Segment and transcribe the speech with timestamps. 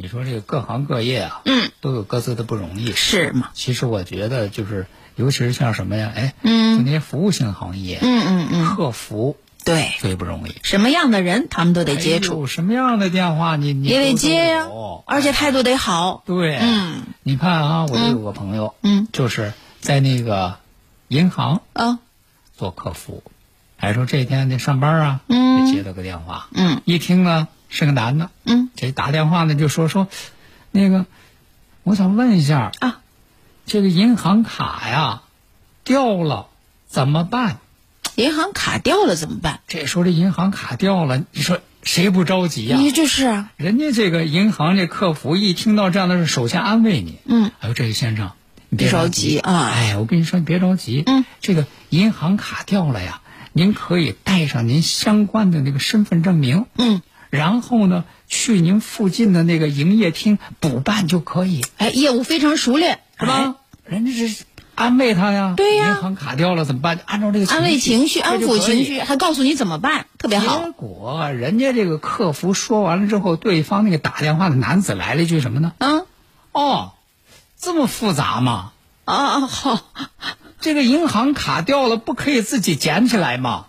[0.00, 3.50] 你说这个各行各业啊，嗯，都有各自的不容易，是吗？
[3.52, 6.78] 其实我觉得就是，尤其是像什么呀，哎，嗯。
[6.78, 10.54] 就那些服务性行业，嗯嗯嗯，客服对，最不容易。
[10.62, 16.22] 什么样的人他们都得接触，哎什么样的电话你你也得接呀、有而且态度得好。
[16.24, 20.58] 对，嗯，你看啊，我就有个朋友，嗯，就是在那个
[21.08, 21.98] 银行啊，
[22.56, 23.24] 做客服，
[23.76, 25.66] 还说这天得上班啊，嗯。
[25.66, 26.82] 就接了个电话，嗯。
[26.84, 28.70] 一听呢是个男的，嗯。
[28.76, 30.08] 这打电话呢就说说，
[30.70, 31.06] 那个
[31.82, 33.00] 我想问一下啊，
[33.66, 35.22] 这个银行卡呀
[35.84, 36.48] 掉了
[36.86, 37.58] 怎么办？
[38.16, 39.60] 银行卡掉了怎么办？
[39.68, 48.32] 这时候这银行卡掉了，你说谁不着急呀、你这是啊，人家这个银行这客服一听到这样的事，首先安慰你，嗯，哎呦，这位先生，
[48.68, 53.20] 你别别着急急啊哎，我跟你说，你别着急，嗯，这个银行卡掉了呀，
[53.52, 63.56] 您可以带上您相关的那个身份证明，嗯，然后呢，去您附近的那个营业厅补办就可以，哎，业务非常熟练，是吧？
[63.84, 67.00] 人家是安慰他呀，对呀银行卡掉了怎么办？
[67.04, 67.56] 按照这个哎？
[67.56, 70.70] 安慰情绪，安抚情绪，还告诉你怎么办，特别好结。
[70.72, 75.72] 果人家这个客服说完了之后，对方那个打电话的男子来了一句什么呢？
[75.78, 76.06] 嗯，
[76.52, 76.92] 哦，
[77.60, 78.72] 这么复杂吗？
[79.04, 79.80] 啊啊好，
[80.60, 83.66] 这个银行卡掉了，不可以自己捡起来吗？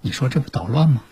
[0.00, 1.02] 你说这不捣乱吗？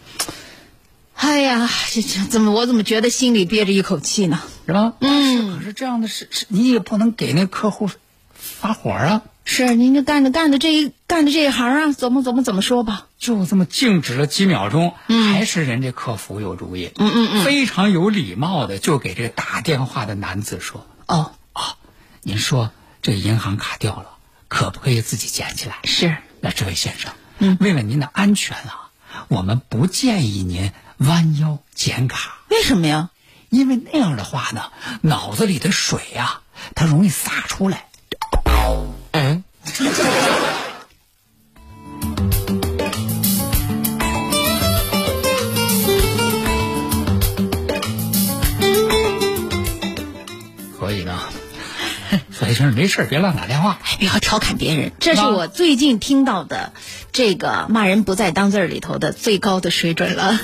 [1.14, 4.40] 哎呀，这这怎么我怎么觉得心里憋着一口气呢？
[4.66, 4.92] 是吧？
[5.00, 7.88] 嗯可是这样的事，是你也不能给那客户
[8.34, 9.22] 发火啊！
[9.44, 13.06] 是您这干着干着这一干着这一行啊，怎么怎么怎么说吧？
[13.18, 21.62] 就这么静止了几秒钟，还是人家客服有主意，嗯嗯嗯，非常有礼貌的就给这个打电话的男子说哦哦
[22.22, 22.70] ，：“您说
[23.00, 24.10] 这银行卡掉了，
[24.48, 28.90] 可不可以自己捡起来？”是，那这位先生，嗯为了您的安全啊，
[29.28, 33.10] 我们不建议您弯腰捡卡，为什么呀？
[33.50, 36.40] 因为那样的话呢，脑子里的水呀、
[36.74, 37.86] 它容易洒出来。
[39.12, 39.44] 嗯，
[52.38, 53.78] 所以说没事儿别乱打电话。
[53.98, 56.74] 不要调侃别人，这是我最近听到的
[57.10, 60.38] 这个骂人不在当字儿里头的最高的水准了。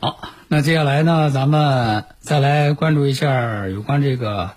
[0.00, 4.52] 好，那接下来呢，咱们再来关注一下有关这个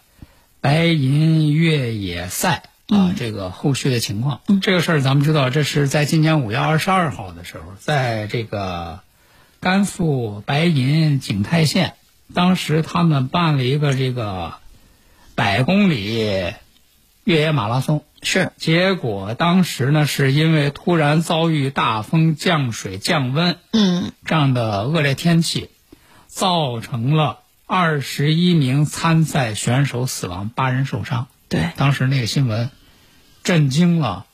[0.62, 4.40] 白银越野赛啊、这个后续的情况。
[4.62, 9.02] 这个事儿咱们知道，这是在今年五月二十二号的时候，在这个
[9.59, 11.94] 甘肃白银景泰县，
[12.34, 14.54] 当时他们办了一个这个
[15.36, 16.06] 百公里
[17.24, 18.04] 越野马拉松。
[18.22, 25.70] 是，结果当时呢，是因为突然遭遇大风、降水、降温，嗯，这样的恶劣天气，
[26.28, 31.28] 造成了二十一名参赛选手死亡，八人受伤。
[31.48, 32.70] 对，当时那个新闻
[33.44, 34.26] 震惊了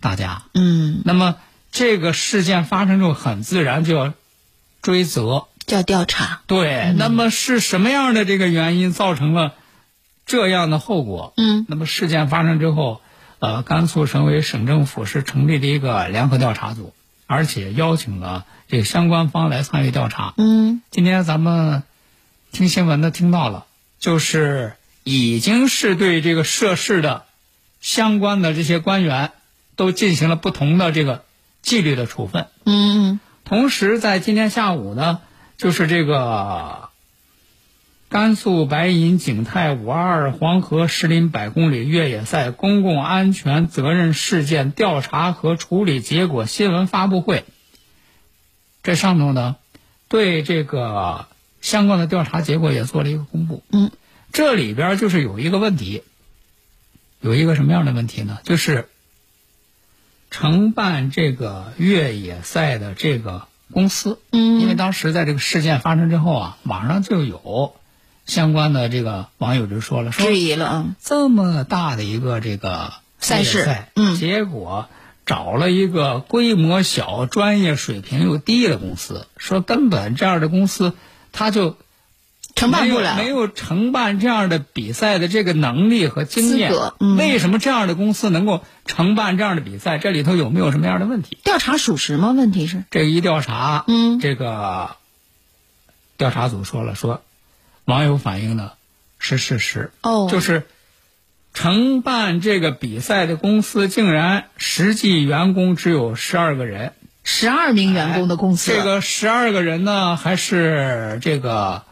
[0.00, 0.42] 大家。
[0.52, 1.36] 嗯，那么
[1.72, 4.14] 这个事件发生之后，很自然就要
[4.82, 5.48] 追责。
[5.66, 6.42] 叫调查。
[6.46, 9.54] 对，那么是什么样的这个原因造成了
[10.24, 11.34] 这样的后果？
[11.36, 13.00] 嗯，那么事件发生之后，
[13.38, 16.94] 呃，甘肃省委省政府是成立了一个联合调查组，
[17.26, 20.34] 而且邀请了这个相关方来参与调查。
[20.36, 21.82] 嗯，今天咱们
[22.52, 23.66] 听新闻的听到了，
[23.98, 24.74] 就是
[25.04, 27.24] 已经是对这个涉事的
[27.80, 29.32] 相关的这些官员
[29.76, 31.24] 都进行了不同的这个
[31.62, 32.46] 纪律的处分。
[32.64, 35.20] 嗯同时，在今天下午呢，
[35.56, 36.90] 就是这个
[38.08, 47.44] 甘肃白银景泰五二二黄河石林百公里越野赛公共安全责任事件调查和处理结果新闻发布会。
[48.82, 49.56] 这上头呢，
[50.08, 51.26] 对这个
[51.60, 53.64] 相关的调查结果也做了一个公布。
[53.72, 53.90] 嗯，
[54.32, 56.02] 这里边就是有一个问题，
[57.20, 58.38] 有一个什么样的问题呢？
[58.44, 58.88] 就是
[60.30, 64.60] 承办这个越野赛的这个公司，嗯。
[64.60, 67.74] 因为当时在这个事件发生之后啊，网上就有
[68.24, 70.86] 相关的这个网友就说了，说质疑了啊。
[71.00, 74.16] 这么大的一个这个赛事嗯。
[74.16, 74.88] 结果
[75.24, 80.92] 找了一个规模小、专业水平又低的公司，说根本这样的公司
[81.32, 81.76] 他就
[82.56, 86.72] 承办不了没有没有承办这样的比赛的这个能力和经验。
[86.98, 89.98] 嗯为什么这样的公司能够承办这样的比赛？
[89.98, 91.38] 这里头有没有什么样的问题？
[91.44, 92.32] 调查属实吗？
[92.32, 94.96] 问题是，这一调查，嗯这个
[96.16, 97.22] 调查组说了，说
[97.84, 98.72] 网友反映的
[99.18, 100.66] 是事实，哦就是
[101.52, 106.92] 承办这个比赛的公司竟然实际员工只有十二个人，
[107.22, 111.82] 十二名员工的公司，这个十二个人呢，还是这个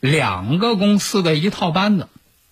[0.00, 2.08] 两个公司的一套班子，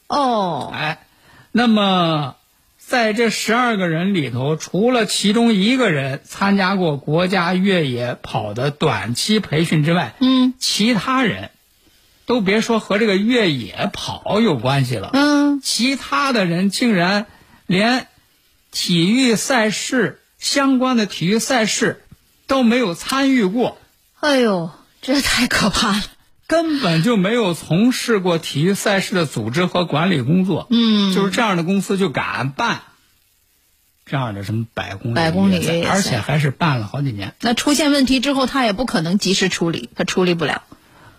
[0.09, 1.07] 哦，哎，
[1.53, 2.37] 那么
[2.79, 10.55] 在这十二个人里头，除了其中一个人参加过国家越野跑的短期培训之外，嗯。
[10.59, 11.51] 其他人
[12.25, 17.27] 都别说和这个越野跑有关系了，嗯，其他的人竟然
[17.67, 18.09] 连
[18.73, 22.03] 体育赛事相关的体育赛事
[22.47, 23.79] 都没有参与过，
[24.21, 24.71] 哎呦，
[25.03, 26.03] 这太可怕了。
[26.47, 30.67] 根本就没有从事过体育赛事的组织和管理工作。
[30.71, 32.83] 嗯就是这样的公司就敢办
[34.05, 37.35] 这样的什么百公里百公里越野赛而且还是办了好几年。
[37.41, 40.63] 那出现问题之后，他也不可能及时处理，他处理不了。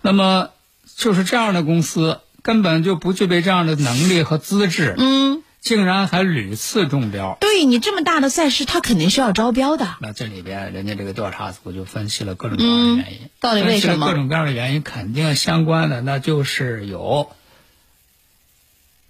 [0.01, 0.51] 那么
[0.95, 7.38] 就是这样的公司根本就不具备这样的能力和资质，嗯，竟然还屡次中标。
[7.42, 9.98] 对你这么大的赛事，他肯定是要招标的。
[10.00, 17.31] 那这里边人家这个调查组就分析了各种各样的原因，嗯到底为什么各种各样的原因，肯定相关的，那就是有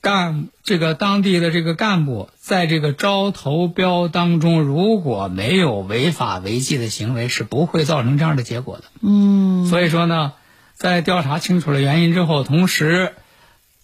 [0.02, 8.84] 干这个当地的这个干部在这个招投标当中，如果没有违法违纪的行为，是不会造成这样的结果的。
[9.02, 10.34] 嗯，所以说呢，
[10.76, 13.16] 在调查清楚了原因之后，同时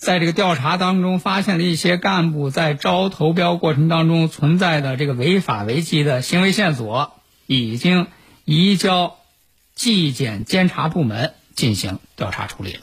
[0.04, 7.14] 在这个调查当中发现了一些干部在招投标过程当中存在的这个违法违纪的行为线索，
[7.48, 8.08] 已经
[8.44, 9.16] 移交
[9.76, 12.80] 纪检监察部门进行调查处理。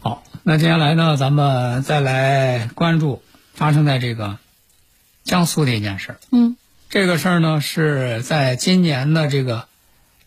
[0.00, 3.22] 好，那接下来呢，咱们再来关注
[3.52, 4.38] 发生在这个
[5.24, 6.16] 江苏的一件事。
[6.32, 6.56] 嗯，
[6.96, 9.68] 这个事儿呢是在今年的这个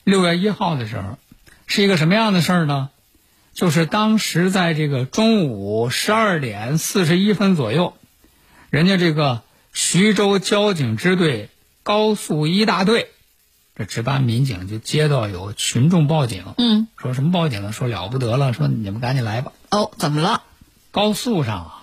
[0.04, 1.18] 六月一号的时候，
[1.66, 2.92] 是一个什么样的事儿呢？
[3.54, 7.98] 就是当时在这个中午十二点四十一分左右，
[8.70, 9.42] 人家这个
[9.74, 11.50] 徐州交警支队
[11.82, 13.10] 高速一大队，
[13.76, 17.72] 这值班民警就接到有群众报警，嗯，说什么报警呢？
[17.72, 19.54] 说了不得了，说你们赶紧来吧。
[19.72, 20.44] 哦，怎么了？
[20.92, 21.79] 高速上啊，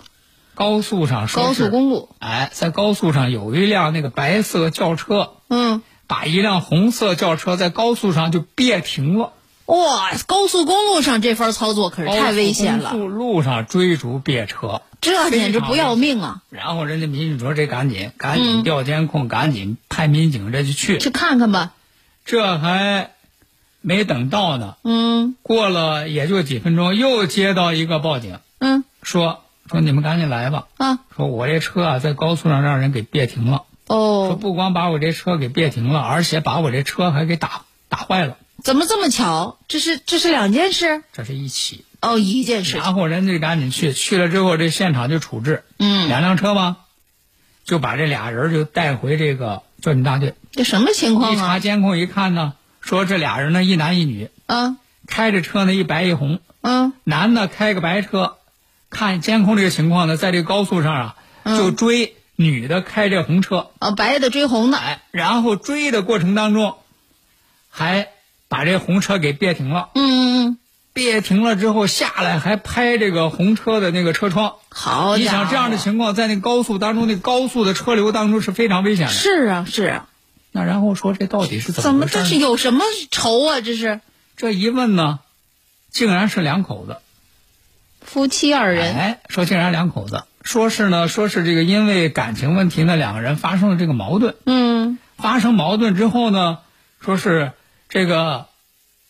[0.57, 2.09] 高速上说高速公路。
[2.17, 9.33] 哎，在高速上有一辆那个白色轿车，嗯，把一辆红色轿车在高速上就别停了，
[9.67, 16.41] 哇，高速公路上这番操作可是太危险了，高速路上追逐别车，这简直不要命啊！
[16.49, 21.73] 然后人家民警说这赶紧赶紧嗯调监控，赶紧派民警这就去，去看看吧。
[22.25, 23.11] 这还
[23.81, 25.35] 没等到呢，嗯。
[25.43, 28.83] 过了也就几分钟，又接到一个报警，嗯。
[29.03, 33.63] 说说你们赶紧来吧，啊说我这车啊在高速上让人给别停了。
[33.87, 39.57] 哦说哦，不光把我这车给别停了，而且把我这车还给打打坏了，怎么这么巧？
[39.67, 41.85] 这是这是两件事这是一起。
[42.01, 42.77] 哦，一件事。
[42.77, 46.77] 然后人家就赶紧去，去了之后这现场就处置，嗯，两辆车吗，
[47.63, 50.35] 就把这俩人就带回这个交警大队。
[50.51, 51.59] 这什么情况一查啊？
[51.59, 58.35] 监控一看呢，说这俩人呢一男一女，啊开着车呢一白一红，嗯男的开个白车，
[58.89, 64.77] 看监控这个情况呢，在这个高速上啊嗯就追女的开这红车，哦，白的追红的。
[64.77, 66.75] 哎，然后追的过程当中，
[67.69, 68.09] 还
[68.47, 69.89] 把这红车给别停了。
[69.95, 70.57] 嗯嗯，
[70.93, 74.55] 别停了之后下来还拍这个红车的那个车窗。
[74.69, 79.13] 好你想这样的情况，在那高速当中，那高速的车流当中是非常危险的。
[79.13, 80.07] 是啊是啊，
[80.51, 83.61] 那然后说这到底是怎怎回事呢么这是有什么仇啊？
[83.61, 83.99] 这是
[84.35, 85.19] 这一问呢，
[85.91, 86.97] 竟然是两口子。
[88.07, 88.95] 夫妻二人。
[88.95, 94.35] 哎，说竟然两口子，说是呢，说是这个因为感情问题呢，两个人发生了这个矛盾。
[94.45, 96.59] 嗯发生矛盾之后呢，
[97.01, 97.51] 说是
[97.89, 98.45] 这个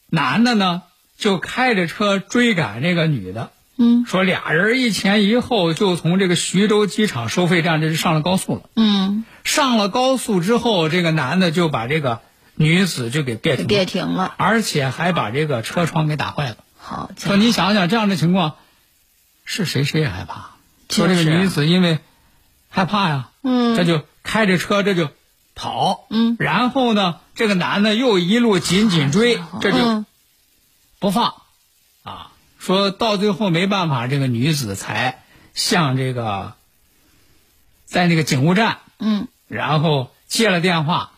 [0.09, 0.81] 男的呢
[1.17, 8.61] 就开着车追赶这个女的，嗯说俩人一前一后就从这个徐州机场收费站这就上了高速了。
[8.75, 12.21] 嗯，上了高速之后，这个男的就把这个
[12.55, 16.57] 女子就给别停了，别停了，而且还把这个车窗给打坏了。
[16.79, 18.55] 好说你想想这样的情况，
[19.47, 20.51] 是谁谁也害怕。
[20.89, 21.99] 说这个女子因为
[22.69, 25.09] 害怕呀，嗯这就开着车这就
[25.55, 30.05] 跑，嗯然后呢，这个男的又一路紧紧追，这就嗯
[30.99, 31.33] 不放，
[32.03, 35.23] 啊，说到最后没办法，这个女子才
[35.53, 36.53] 向这个
[37.85, 41.11] 在那个警务站，嗯然后接了电话，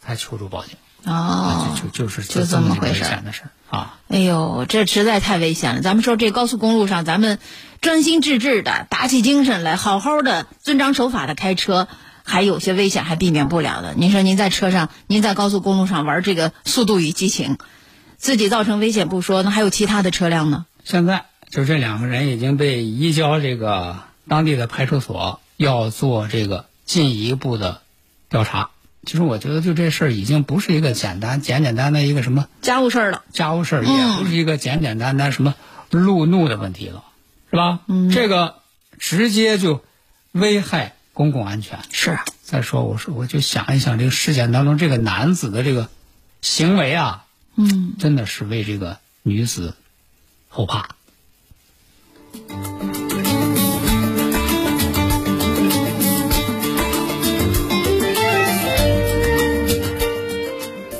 [0.00, 0.76] 才求助报警。
[1.04, 3.98] 哦，就就就是就这这么回事儿险的事儿啊。
[4.08, 5.82] 哎呦，这实在太危险了！
[5.82, 7.38] 咱们说这高速公路上，咱们
[7.80, 11.88] 专心致志的、打起精神来，好好的遵章守法的开车，
[12.24, 13.94] 还有些危险还避免不了的。
[13.94, 17.54] 您说您在车上，您在高速公路上玩这个《速度与激情》，
[18.16, 20.64] 自己造成危险不说，那还有其他的车辆呢？
[20.84, 27.82] 现在就这两个人已经被移交这个当地的派出所，要做这个进一步的
[28.30, 28.70] 调查。
[29.08, 35.54] 其实我觉得，就这事儿已经不是一个简单简简单的一个什么家务事儿了，家务事儿，嗯也不是一个简简单单什么
[35.88, 37.04] 路怒的问题了，
[37.50, 37.80] 是吧？
[37.86, 38.56] 嗯这个
[38.98, 39.82] 直接就
[40.32, 41.78] 危害公共安全。
[41.90, 45.88] 是再说，我说我就想一想，这个事件当中这个男子的这个
[46.42, 47.24] 行为啊，
[47.56, 49.74] 嗯，真的是为这个女子
[50.50, 50.90] 后怕。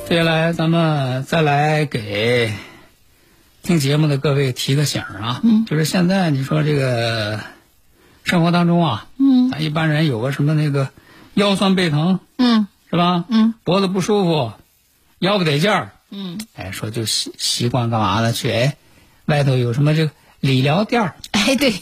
[0.08, 2.50] 接下来，咱们再来给
[3.62, 7.40] 听节目的各位提个醒儿啊，就是现在你说这个
[8.24, 9.50] 生活当中啊，嗯。
[9.50, 10.88] 咱一般人有个什么那个
[11.34, 12.68] 腰酸背疼嗯。
[12.90, 13.26] 是吧？
[13.28, 14.52] 嗯，脖子不舒服，
[15.18, 18.32] 腰不得劲儿，嗯，哎，说就习习惯干嘛呢？
[18.32, 18.76] 去哎，
[19.26, 21.16] 外头有什么这个理疗店儿。
[21.32, 21.74] 哎，对，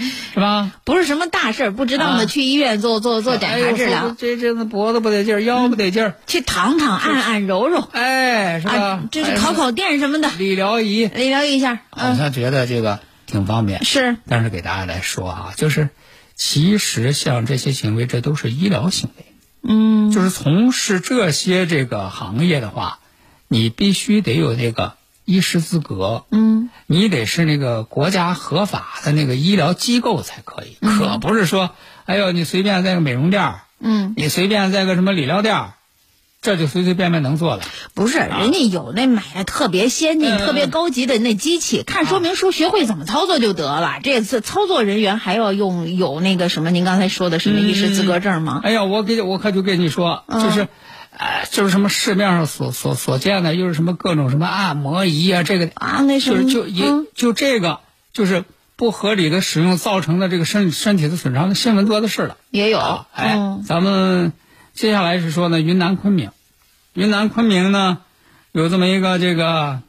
[0.34, 0.72] 是吧？
[0.84, 2.26] 不是什么大事儿，不值当的啊。
[2.26, 7.86] 去医院做做做检查治疗，说这阵子脖子不得劲儿，腰不得劲儿，去躺躺、按按、揉揉。
[7.92, 8.72] 哎，是吧？
[8.74, 15.90] 啊，这是哎烤烤电什么的，理疗仪，理疗一下，好嗯，像觉得这个挺方便，是，但是给大家来说啊，就是
[16.34, 19.24] 其实像这些行为，这都是医疗行为。
[19.62, 20.10] 嗯。
[20.10, 22.98] 就是从事这些这个行业的话，
[23.46, 26.70] 你必须得有那个医师资格，嗯。
[26.86, 31.70] 你得是那个国家合法的那个医疗机构才可以，可不是说，
[32.04, 35.74] 哎呦，你随便在个美容店儿，嗯，你随便在个什么理疗店儿，
[36.42, 37.62] 这就随随便便能做了。
[37.94, 40.38] 不是，人家有那买的特别先进、嗯。
[40.38, 44.00] 特别高级的那机器，看说明书，学会怎么操作就得了。
[44.02, 48.60] 这次操作人员还要用有那个什么，您刚才说的什么医师资格证吗？
[48.64, 50.42] 哎呀，我给我可就跟你说，嗯。
[50.42, 50.66] 就是，
[51.20, 57.80] 呃，就是什么市面上所所所见的，又是什么各种什么按摩仪啊，这个啊，那就是么就也、嗯就这个
[58.14, 62.38] 就是不合理的使用造成的这个身身体的损伤的新闻多的是了。
[62.50, 63.62] 也有，啊，哎，嗯。
[63.64, 64.32] 咱们
[64.72, 66.30] 接下来是说呢，云南昆明，
[66.94, 67.98] 云南昆明呢
[68.52, 69.82] 有这么一个这个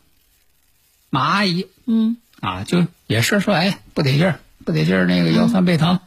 [1.09, 2.17] 马阿姨嗯。
[2.41, 5.99] 啊，就也是说，哎，不得劲儿，不得劲儿，那个腰酸背疼，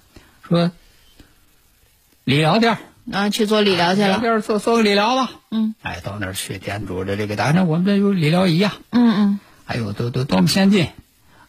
[0.47, 0.71] 说
[2.25, 2.79] 理疗店儿
[3.13, 5.75] 啊，去做理疗去了，店儿做做个理疗吧，嗯。
[5.83, 9.41] 哎，到那儿去，店主的这个，当然我们这有理疗仪呀、嗯嗯。
[9.67, 10.89] 哎呦，都都多么先进，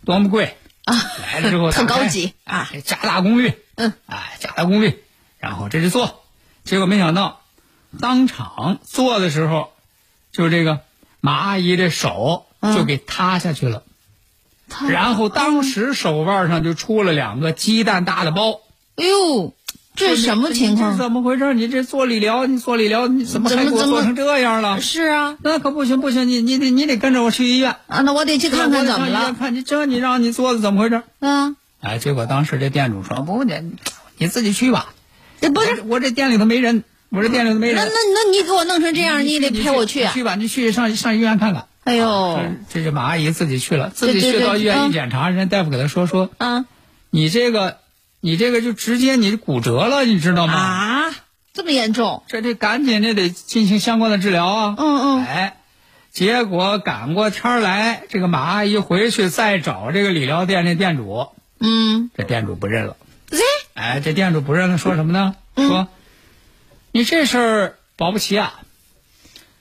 [0.03, 5.03] 多么贵，啊，来了之后特高级啊，哎加大功率，嗯，哎，加大功率，
[5.39, 6.23] 然后这就做，
[6.63, 7.41] 结果没想到，
[7.99, 9.71] 当场做的时候，
[10.31, 10.81] 就这个
[11.21, 12.75] 马阿姨这手嗯。
[12.75, 13.83] 就给塌下去了，
[14.67, 18.61] 他然后当时手腕上就出了两个鸡蛋大的包。
[18.95, 19.53] 哎呦，
[19.95, 20.97] 这什么情况这况？
[20.97, 21.53] 怎么回事？
[21.53, 24.81] 你这做理疗，你做理疗，你怎么还给我做成这样了？
[24.81, 29.33] 是啊那可不行，不行，你你得你得跟着我去医院，啊，那我得去看看怎么了。
[29.33, 31.01] 看你这你让你做的怎么回事？
[31.19, 33.53] 啊，哎，结果当时这店主说不，你
[34.17, 34.93] 你自己去吧。
[35.41, 37.75] 这不是我这店里头没人，我这店里头没人。
[37.75, 41.67] 那那那你给我弄成这样，你也得陪我去去吧，你去上上医院看看。
[41.83, 46.65] 哎呦，这这马阿姨自己去了，自己去到医院嗯一检查，人家大夫给她说说，啊
[47.11, 47.77] 你这个
[48.25, 50.53] 你这个就直接你骨折了，你知道吗？
[50.55, 51.15] 啊，
[51.53, 52.23] 这么严重？
[52.27, 54.75] 这得赶紧这得进行相关的治疗啊。
[54.79, 55.57] 嗯嗯哎，
[56.11, 61.27] 结果赶过天儿来，这个马阿姨回去再找这个理疗店的店主，
[61.59, 62.97] 嗯，这店主不认了。
[63.29, 63.37] 这
[63.75, 65.35] 哎，这店主不认了，说什么呢？
[65.53, 65.87] 嗯说
[66.91, 68.59] 你这事儿保不齐啊。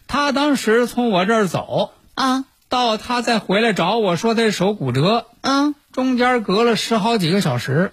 [0.06, 7.92] 他当时从我这儿走，啊到他再回来找我说他手骨折，嗯中间隔了十好几个小时。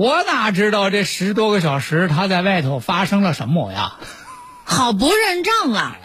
[0.00, 3.98] 我哪知道这十多个小时他在外头发生了什么呀？
[4.64, 5.98] 好不认账啊！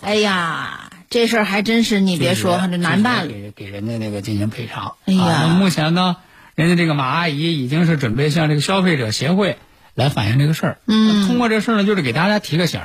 [0.00, 3.32] 哎呀，这事儿还真是你别说，这难办了。
[3.32, 4.96] 给给人家那个进行赔偿。
[5.04, 6.16] 哎呀，目前呢，
[6.56, 9.58] 人家这个马阿姨已经是准备向这个消费者协会
[9.94, 10.78] 来反映这个事儿。
[10.86, 12.80] 嗯，通过这事儿呢，就是给大家提个醒，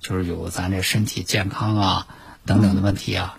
[0.00, 2.06] 就是有咱这身体健康啊
[2.46, 3.36] 等等的问题啊，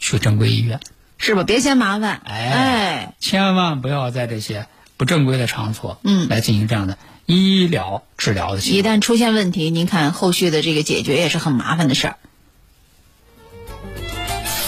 [0.00, 0.80] 去正规医院，
[1.16, 1.44] 是吧？
[1.44, 2.20] 别嫌麻烦。
[2.24, 4.66] 哎，千万不要在这些
[5.02, 8.60] 不正规的场所，嗯，来进行这样的医疗治疗的。
[8.62, 12.18] 一旦出现问题，您看后续的这个解决也是很麻烦的事儿。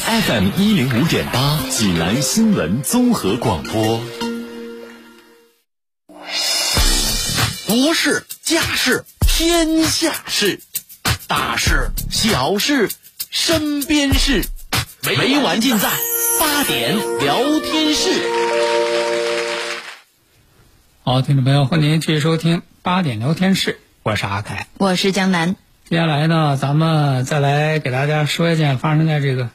[0.07, 4.01] FM 一零五点八，济南新闻综合广播。
[7.69, 10.61] 国事、家事、天下事，
[11.29, 12.91] 大事、小事、
[13.31, 14.45] 身边事，
[15.05, 15.89] 每晚尽在
[16.41, 18.74] 八点聊天室。
[21.07, 25.55] 好，听众朋友，欢迎您继续收听八点聊天室，我是阿凯，我是江南。
[25.85, 29.51] 接下来呢，咱们再来给大家说一件发生在这个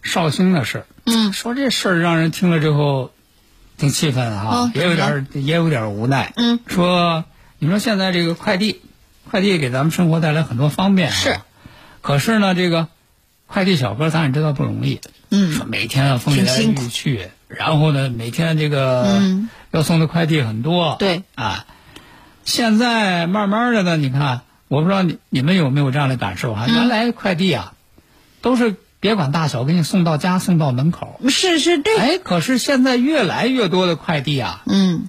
[0.00, 0.86] 绍兴的事儿。
[1.04, 3.10] 嗯，说这事儿让人听了之后
[3.76, 6.32] 挺气愤哈、哦也有点儿也有点儿无奈。
[6.36, 7.26] 嗯，说
[7.58, 8.80] 你说现在这个快递，
[9.30, 11.36] 快递给咱们生活带来很多方便、啊，是，
[12.00, 12.88] 可是呢，这个
[13.46, 15.02] 快递小哥咱也知道不容易。
[15.28, 15.52] 嗯。
[15.52, 20.96] 说每天啊风里来雨去，然后呢，每天这个嗯要送的快递很多。
[20.98, 21.66] 对啊，
[22.44, 26.66] 现在慢慢的呢，你看，我不知道你你们有没有这样的感受啊？
[26.68, 27.74] 嗯原来快递啊，
[28.40, 31.20] 都是别管大小，给你送到家，送到门口。
[31.28, 31.96] 是是，对。
[31.96, 35.08] 哎，可是现在越来越多的快递啊，嗯，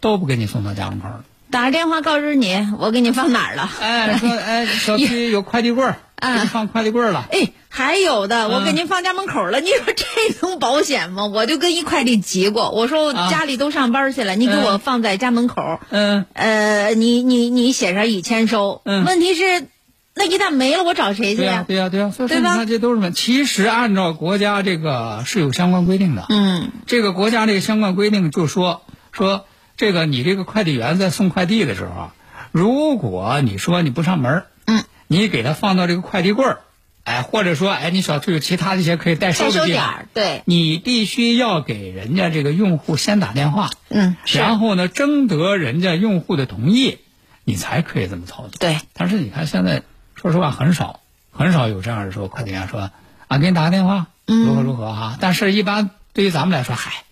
[0.00, 1.24] 都不给你送到家门口了。
[1.50, 3.70] 打个电话告知你，我给你放哪儿了。
[3.80, 7.24] 哎，说哎，小区有快递柜儿，啊 给你放快递柜儿了。
[7.32, 9.60] 哎，还有的，我嗯给您放家门口了。
[9.60, 10.04] 你说这
[10.46, 11.26] 能保险吗？
[11.26, 15.80] 我就跟一快递急过，我说家里都上班去了，你给我放在家门口。
[15.90, 18.82] 嗯，呃，你你你写上已签收。
[18.84, 19.66] 嗯问题是，
[20.14, 21.64] 那一旦没了，我找谁去对呀、呀？
[21.66, 23.12] 对呀、对呀、对吧这都是问。
[23.14, 26.26] 其实按照国家这个是有相关规定的。
[26.28, 29.46] 嗯这个国家这个相关规定就说说
[29.78, 32.14] 这个你这个快递员在送快递的时候啊，
[32.52, 36.58] 如果你说你不上门嗯，你给他放到这个快递柜儿，
[37.04, 46.98] 哎，或者说哎你小区有其他的一些可以代收代收的地方，点，对，你必须要给人家这个用户先打电话，嗯，然后呢征得人家用户的同意，
[47.44, 48.50] 你才可以这么操作。
[48.58, 49.84] 对，但是你看现在，
[50.16, 51.00] 说实话很少，
[51.30, 52.90] 很少有这样的说快递员说
[53.28, 54.44] 啊，给你打个电话，嗯。
[54.44, 55.16] 如何如何哈。
[55.20, 57.04] 但是，一般对于咱们来说，嗨，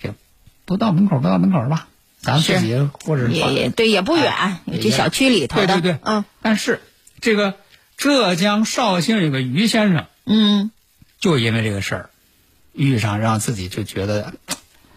[0.00, 0.14] 这
[0.64, 1.86] 不到门口不到门口吧，
[2.26, 6.24] 咱自己或者也也对，也不远哎，有这小区里头的，对对对，嗯。
[6.42, 6.80] 但是
[7.20, 7.54] 这个
[7.96, 10.72] 浙江绍兴有个于先生，嗯，
[11.20, 12.10] 就因为这个事儿，
[12.72, 14.34] 遇上让自己就觉得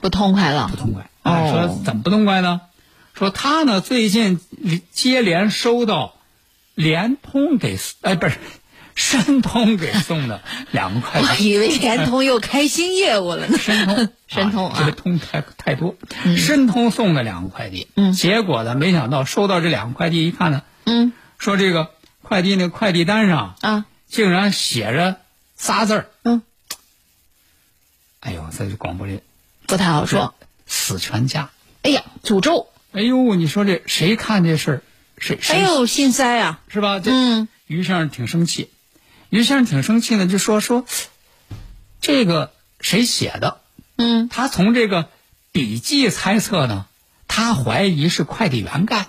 [0.02, 0.68] 不痛快了。
[0.72, 1.04] 不，痛快。
[1.22, 2.62] 哦哎说怎么不痛快呢？
[3.14, 4.40] 说他呢最近
[4.92, 6.16] 接连收到
[6.74, 8.38] 联通给哎不是
[8.96, 11.50] 申通给送的 两个快我递。
[11.50, 13.58] 以为联通又开新业务了呢。
[13.58, 15.96] 申通，申通啊这个啊，通太太多。
[16.38, 25.18] 申通送的两个快递，嗯结果呢，没想到收到这两个快递一看呢，嗯说这个快递那个快递单上啊，竟然写着
[25.56, 26.42] 仨字儿，嗯，
[28.20, 29.22] 哎呦，在这广播里
[29.68, 30.34] 不太好说。
[30.72, 31.50] 死全家。
[31.82, 32.68] 哎呀，诅咒！
[32.92, 34.82] 哎呦，你说这谁看这事儿，
[35.18, 36.60] 谁谁哎呦，心塞啊！
[36.68, 37.00] 是吧？
[37.00, 38.70] 这嗯于先生挺生气，
[39.30, 40.86] 于先生挺生气的，就说说
[42.02, 43.60] 这个谁写的？
[43.98, 45.10] 嗯，他从这个
[45.52, 46.86] 笔记猜测呢，
[47.28, 49.08] 他怀疑是快递员干，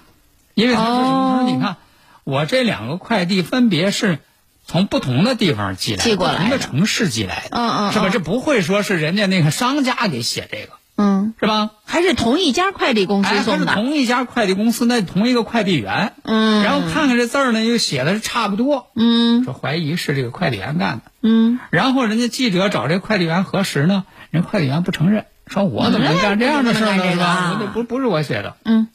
[0.54, 1.08] 因为他说什么？
[1.08, 1.76] 哦他说你看，
[2.24, 4.18] 我这两个快递分别是
[4.66, 8.08] 从不同的地方寄来的，寄过不同的城市寄来的，嗯嗯是吧？
[8.08, 11.70] 嗯这不会说是人家那个商家给写这个，嗯，是吧？
[11.90, 13.74] 还是同一家快递公哎，还是司送的。
[13.74, 21.10] 同一家快递公司，那同一个快递员，嗯，然后看看这字儿呢，又写的是差不多，嗯说怀疑是这个快递员干的。
[21.20, 27.02] 嗯，然后人家记者找这快递员核实呢，人快递员不承认，说我怎么能干这样的事儿呢？
[27.04, 27.56] 嗯是吧？
[27.58, 28.54] 我这不不是我写的。
[28.64, 28.86] 嗯，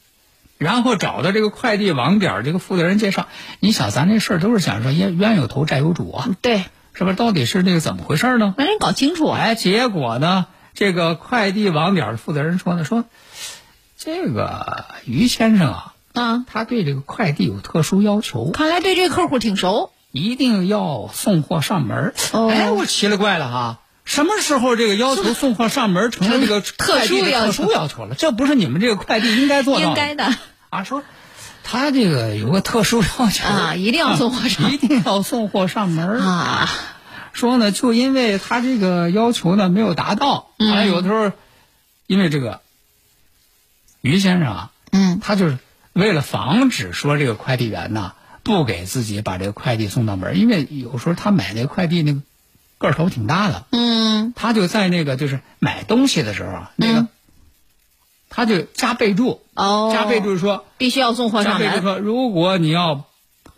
[0.58, 3.28] 然后找到这个快递网点这个负责人介绍，
[3.60, 7.16] 你想咱这事儿都是想说冤冤有头债有主啊，对，是不是？
[7.18, 8.56] 到底是这个怎么回事呢？
[8.58, 9.38] 让人搞清楚啊。
[9.38, 13.06] 哎，结果呢，这个快递网点的负责人说呢，说
[13.98, 19.92] 这个于先生啊，啊，他对这个快递有特殊要求，看来对这客户挺熟。
[20.12, 22.14] 一定要送货上门。
[22.32, 28.16] 哦哎，我奇了怪了哈，什么时候这个要求送货上门成了这个特殊要求殊要求了？
[28.16, 30.34] 这不是你们这个快递应该做到应该的
[30.70, 30.84] 啊？
[30.86, 31.04] 说
[31.66, 36.20] 他这个有个特殊要求啊一定要送货上一定要送货上门。
[36.24, 36.70] 啊，
[37.36, 40.70] 说呢，就因为他这个要求呢没有达到，嗯。
[40.70, 41.32] 后来有的时候
[42.08, 42.62] 因为这个
[44.02, 45.60] 于先生啊，嗯，他就是
[45.94, 52.22] 为了防止说这个快递员呐不给自己把这个快递送到门，因为有时候他买那个快递那个
[52.78, 54.34] 个头挺大的，嗯。
[54.36, 57.08] 他就在那个就是买东西的时候啊，那个、嗯
[58.28, 61.68] 他就加备注，哦，加备注说，必须要送货上门。
[61.70, 63.06] 加备注说，如果你要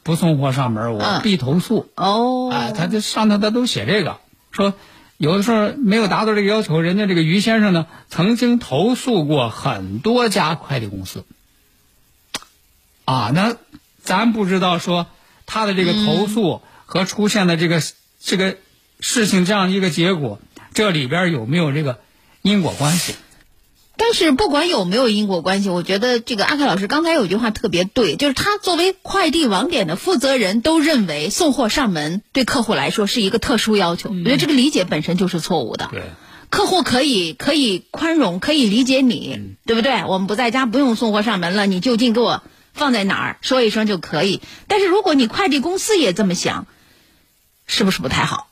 [0.08, 1.92] 不送货上门，我嗯必投诉。
[1.96, 4.74] 哦，哎，他这上头他都写这个，说
[5.18, 11.26] 有的时候没有达到这个要求，人家这个于先生呢曾经投诉过很多家快递公司。
[13.04, 13.58] 啊，那
[14.02, 15.08] 咱不知道说
[15.46, 17.82] 他的这个投诉和出现的这个、
[18.22, 18.56] 这个
[19.02, 20.40] 事情这样一个结果，
[20.74, 22.00] 这里边有没有这个
[22.42, 23.14] 因果关系？
[23.98, 35.90] 但是不管有没有因果关系，我觉得这个阿凯老师刚才有句话特别对，就是他作为快递网点的负责人，都认为送货上门对客户来说是一个特殊要求，我觉得这个理解本身就是错误的。
[35.92, 36.04] 对，
[36.50, 40.04] 客户可以可以宽容，可以理解你，对不对？
[40.06, 44.42] 我们不在家，不用送货上门了，你就近给我放在哪儿，说一声就可以。
[44.68, 46.68] 但是如果你快递公司也这么想，
[47.66, 48.47] 是不是不太好？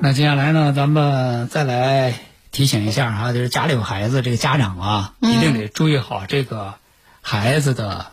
[0.00, 2.14] 那接下来呢，咱们再来
[2.52, 6.74] 提醒一下哈、就是家里有孩子，这个家长啊，嗯一定得注意好这个
[7.20, 8.06] 孩子的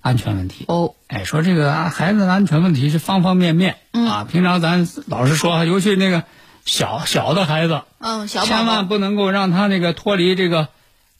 [0.00, 0.64] 安全问题。
[0.68, 4.26] 哦，哎，说这个啊孩子的安全问题是方方面面、嗯啊。
[4.30, 6.22] 平常咱老是说，尤其那个
[6.64, 10.68] 小小的孩子，嗯，小宝千万，不能够让他那个脱离这个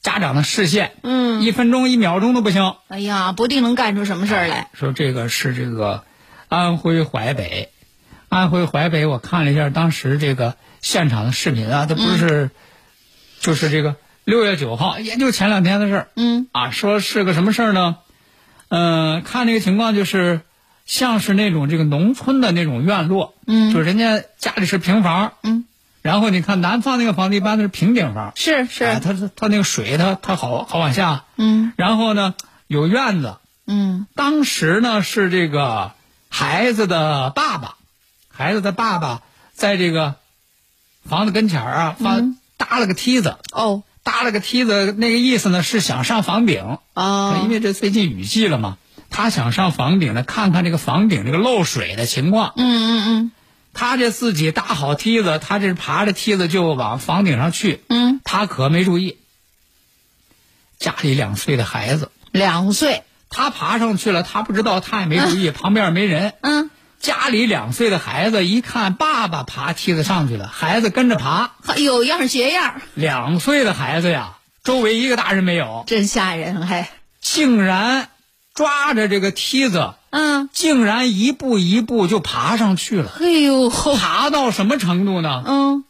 [0.01, 2.75] 家长的视线，嗯，一分钟、一秒钟都不行。
[2.87, 4.69] 哎呀，不定能干出什么事儿来。
[4.73, 6.05] 说这个是这个
[6.47, 7.71] 安徽淮北，
[8.33, 12.49] 安徽淮北，我看了一下当时这个现场的视频啊，这不是，
[13.39, 16.07] 就是这个六月九号，也就前两天的事儿。
[16.15, 16.47] 嗯。
[16.51, 16.71] 啊。
[16.71, 17.97] 说是个什么事儿呢？
[18.69, 20.41] 嗯、看这个情况就是
[20.87, 23.71] 像是那种这个农村的那种院落，嗯。
[23.71, 25.65] 就人家家里是平房，嗯，
[26.01, 31.71] 然后你看南方那个房子一般都是平顶房，是是，哎它它它那个水它它好好往下，嗯。
[31.75, 32.33] 然后呢
[32.65, 33.35] 有院子，
[33.67, 34.07] 嗯。
[34.15, 35.91] 当时呢是这个
[36.29, 37.75] 孩子的爸爸，
[38.43, 39.21] 孩子的爸爸
[39.53, 40.15] 在这个
[41.07, 42.21] 房子跟前儿啊，发、
[42.57, 43.83] 搭了个梯子，哦。
[44.03, 48.77] 搭了个梯子，那个意思呢是想上房顶，哦，因为这最近雨季了嘛，
[49.09, 52.51] 他想上房顶呢，看看这个房顶这个漏水的情况。
[52.57, 53.31] 嗯嗯嗯。
[53.73, 59.19] 他这自己搭好梯子，他这爬着梯子就往房顶上去，嗯，他可没注意，
[60.79, 66.33] 家里两岁的孩子，两岁，他爬上去了，他不知道，他也没注意，旁边也没人。
[66.41, 66.69] 嗯，
[67.03, 71.51] 家里两岁的孩子一看爸爸爬梯子上去了，孩子跟着爬。
[71.75, 76.89] 有样学样，两岁的孩子呀，周围一个大人没有，真吓人还。
[77.19, 78.07] 竟然
[78.53, 83.11] 抓着这个梯子，嗯，竟然一步一步就爬上去了。
[83.19, 85.43] 哎呦，爬到什么程度呢？
[85.45, 85.83] 嗯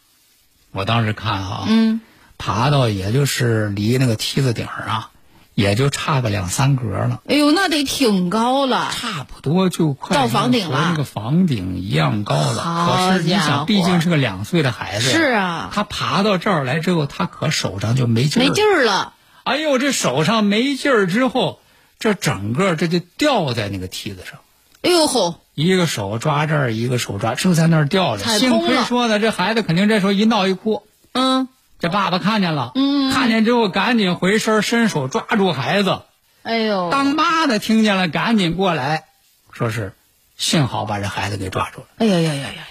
[0.71, 2.02] 我当时看哈、嗯，
[2.39, 5.12] 爬到也就是离那个梯子顶儿啊，
[5.56, 8.89] 也就差个两三格了，哎呦，那得挺高了。
[8.92, 12.62] 差不多就快到房顶了和那个房顶一样高了。
[12.63, 18.63] 好可是你想，毕竟是个两岁的孩子呀，是啊，他爬到这儿来之后，他可手上就没劲儿，没劲。
[18.66, 19.13] 儿了。
[19.44, 21.60] 哎呦，这手上没劲儿之后，
[22.00, 24.39] 这整个这就掉在那个梯子上，
[24.82, 28.26] 哎呦吼，一个手抓这儿，一个手抓，就在那儿吊着。
[28.39, 31.48] 幸亏说呢，这孩子肯定这时候一闹一哭，嗯，
[31.84, 36.04] 这爸爸看见了，嗯看见之后赶紧回身伸手抓住孩子。
[36.41, 39.04] 哎呦，当妈的听见了，赶紧过来，
[39.52, 39.91] 说是
[40.38, 41.88] 幸好把这孩子给抓住了。
[41.98, 42.63] 哎呀呀呀呀呀！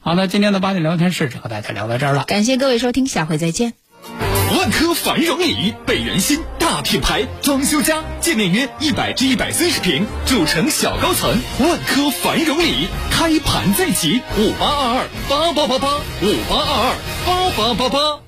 [0.00, 2.24] 好，那今天的八点聊天室就和大家聊到这儿了。
[2.24, 3.74] 感谢各位收听，下回再见。
[4.58, 11.30] 万科繁荣里，北园新大品牌，装修家，建面约一百至一百三十平，主城小高层。
[11.60, 18.27] 万科繁荣里，开盘在即，五八二二八八八八，五八二二八八八八。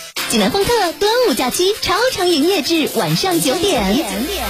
[0.31, 3.97] 济南方特端午假期超长营业至晚上九点，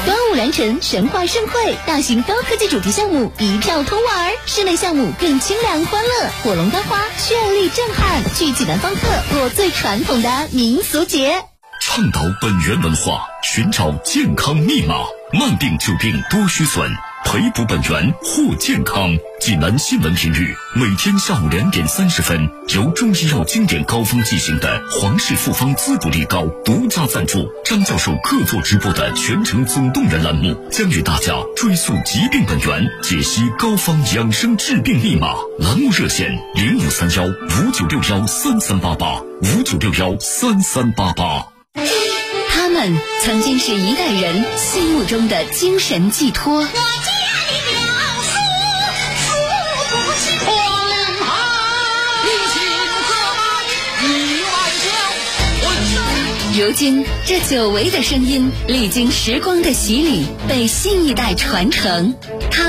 [0.05, 8.21] 端午良辰神话盛会，大型高科技主题项目一票通玩，室内项目更清凉欢乐，火龙观花绚丽震撼。
[8.35, 11.43] 去济南方特过最传统的民俗节。
[11.81, 14.93] 倡导本源文化，寻找健康密码，
[15.33, 16.95] 慢病久病多虚损。
[17.23, 19.09] 培补本源护健康。
[19.39, 35.33] 济南新闻频率每天下午两点三十分，由中医药经典膏方进行的皇氏复方滋补力高独家赞助，张教授客座直播的全程总动员栏目，将与大家追溯疾病本源，解析膏方养生治病密码。
[35.59, 41.47] 栏目热线零五三幺五九六幺三三八八五九六幺三三八八。
[42.71, 46.67] 们曾经是一代人心目中的精神寄托。
[56.53, 62.13] 如今，这久违的声音历经时光的洗礼，被新一代传承，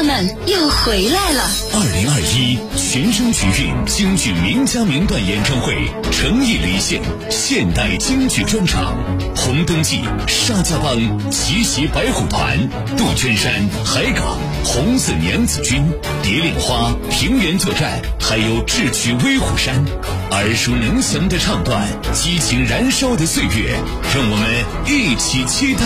[0.03, 1.49] 他们又回来了。
[1.73, 5.77] 二零二一全声曲韵京剧名家名段演唱会，
[6.11, 8.97] 诚意离线现代京剧专场，
[9.37, 13.53] 红灯记、沙家浜、奇袭白虎团、杜鹃山、
[13.85, 15.89] 海港、红色娘子军、
[16.21, 19.85] 蝶恋花、平原作战，还有智取威虎山，
[20.33, 23.79] 耳熟能详的唱段，激情燃烧的岁月。
[24.13, 25.81] 让我们一起期待。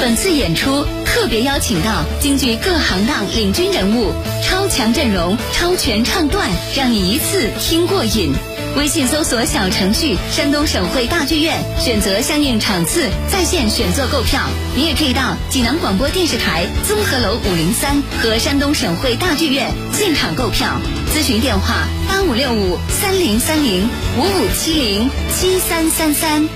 [0.00, 4.12] 本次演出特别邀请到京剧各行当领军人物，
[4.44, 8.32] 超强阵容，超全唱段，让你一次听过瘾。
[8.76, 14.40] 微信搜索小程序“山东省会大剧院”，选择相应场次，在线选座购票。
[14.76, 20.80] 你也可以到济南广播电视台综合楼五零三和山东省会大剧院现场购票。
[21.12, 26.48] 咨询电话：八五六五三零三零五五七零七三三三。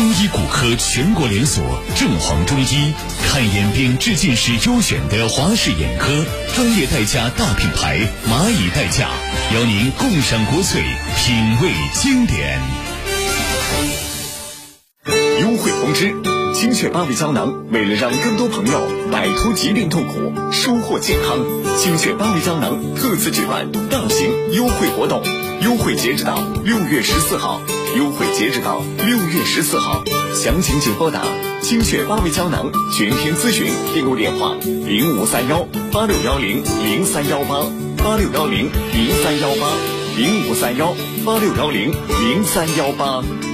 [0.00, 1.62] 中医骨科全国连锁
[1.94, 2.94] 正黄中医，
[3.28, 9.10] 看眼病治近视优选的华视眼科，专业代驾大品牌蚂蚁代驾，
[9.54, 10.80] 邀您共赏国粹，
[11.18, 12.62] 品味经典。
[15.42, 16.14] 优惠通知：
[16.58, 21.44] 精血八味胶囊，为了让更多朋友摆脱疾病痛苦，收获健康，
[21.76, 25.22] 精血八味胶囊特此举办大型优惠活动，
[25.60, 27.60] 优惠截止到六月十四号。
[27.96, 31.22] 优惠截止到六月十四号，详情请拨打
[31.60, 37.64] 精血八味胶囊全天咨询订购电话零五三幺八六幺零零三幺八
[37.96, 39.72] 八六幺零零三幺八
[40.16, 43.49] 零五三幺八六幺零零三幺八。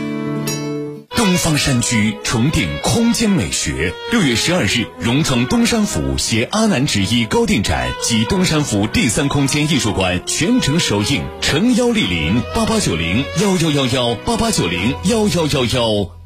[1.16, 16.25] 东方山居重定空间美学，六月十二日，融创东山府携阿南直一高定展及东山府第三空间艺术馆全程首映，诚邀莅临，八八九零幺幺幺幺八八九零幺幺幺幺。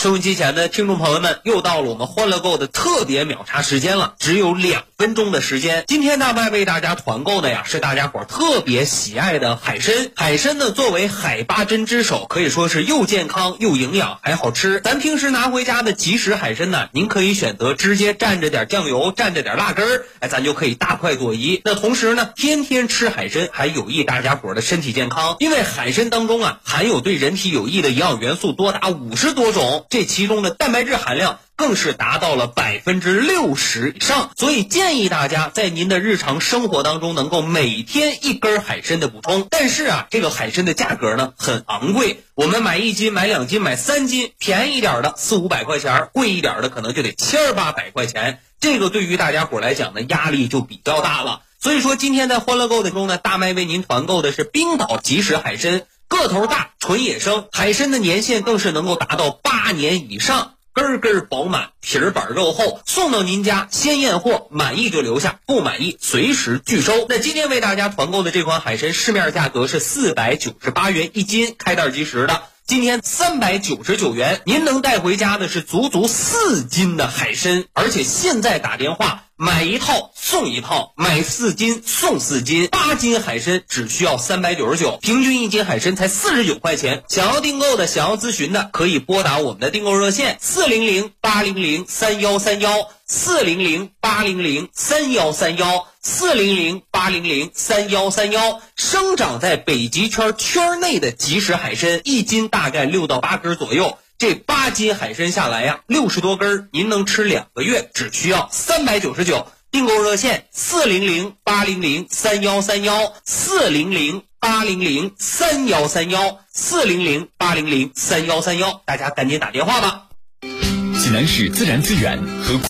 [0.00, 5.82] 收音机前的听众朋友们，又到了我们欢乐购的特别秒杀时间了，只有两分钟的时间。
[5.88, 10.12] 今天大麦为大家团购的呀，是大家伙特别喜爱的海参。
[10.14, 14.80] 海参呢，作为海八珍之首，可以说是又健康又营养还好吃。
[14.80, 21.60] 咱平时拿回家的即食海参呢，您可以选择直接蘸着点酱油，蘸着点辣根儿，哎，咱就可以大快朵颐。
[21.64, 29.84] 那同时呢，天天吃海参还有益大家伙的身体健康，因为海参当中啊，含有对人体有益的营养元素多达五十多种。
[29.90, 39.46] 这其中的蛋白质含量更是达到了百分之六十以上，所以建议大家在您的日常生活当中能够每天一根海参的补充。
[39.48, 48.40] 但是啊，这个海参的价格呢很昂贵，我们买一斤、买两斤、买三斤，便宜点的四五百块钱，贵一点的可能就得千儿八百块钱。
[48.58, 51.42] 这个对于大家伙来讲呢，压力就比较大了。
[51.60, 55.86] 所以说，今天在欢乐购的中呢，大麦为您团购的是冰岛即食海参。
[56.08, 67.06] 个头大，纯野生，海参的年限更是能够达到八年以上，根根饱满，皮儿板肉厚，送到您家先验货，满意就留下，不满意随时拒收。
[67.08, 72.42] 那今天为大家团购的这款海参，市面价格是四百九十八元一斤，开袋即食的。
[72.66, 79.24] 今天三百九十九元，您能带回家的是足足四斤的海参，而且现在打电话。
[79.42, 87.02] 买一套送一套，买四斤送四斤，八斤海参只需要三百九十九，平均一斤海参才四十九块钱。
[87.08, 98.62] 想要订购的，想要咨询的，可以拨打我们的订购热线四零零八零零三幺三幺四零零八零零三幺三幺四零零八零零三幺三幺。
[98.76, 103.98] 生长在北极圈圈内的即食海参，一斤大概六到八根左右。
[104.22, 109.48] 这八斤海参下来呀，六十多根儿，您能吃两个月，只需要三百九十九。
[109.72, 120.04] 订购热线：四零零八零零三幺三幺，四零零八零零三幺三幺，四零零八零零三幺三幺，大家赶紧打电话吧。
[120.42, 122.60] 济南市自然资源和。